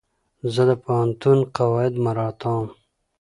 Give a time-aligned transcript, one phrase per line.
[0.53, 2.65] زه د پوهنتون قواعد مراعتوم.